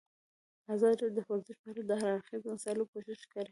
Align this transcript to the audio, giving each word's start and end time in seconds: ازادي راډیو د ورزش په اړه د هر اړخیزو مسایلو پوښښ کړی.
ازادي 0.73 0.99
راډیو 1.01 1.15
د 1.17 1.19
ورزش 1.29 1.55
په 1.61 1.67
اړه 1.71 1.81
د 1.85 1.91
هر 2.01 2.09
اړخیزو 2.17 2.53
مسایلو 2.55 2.89
پوښښ 2.91 3.21
کړی. 3.33 3.49